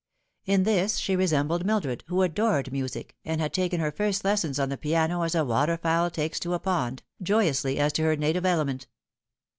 In 0.47 0.63
this 0.63 0.97
she 0.97 1.15
resembled 1.15 1.63
Mildred, 1.63 2.03
who 2.07 2.23
adored 2.23 2.71
music, 2.71 3.15
and 3.23 3.39
had 3.39 3.53
taken 3.53 3.79
her 3.79 3.91
first 3.91 4.25
lessons 4.25 4.59
on 4.59 4.69
the 4.69 4.75
piano 4.75 5.21
as 5.21 5.35
a 5.35 5.45
water 5.45 5.77
fowl 5.77 6.09
takes 6.09 6.39
to 6.39 6.55
a 6.55 6.59
pond, 6.59 7.03
joyously, 7.21 7.77
as 7.77 7.93
to 7.93 8.01
her 8.05 8.15
native 8.15 8.43
element. 8.43 8.87